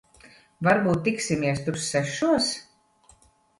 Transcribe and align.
Varbūt 0.67 1.03
tiksimies 1.09 1.63
tur 1.69 1.79
sešos? 1.89 2.51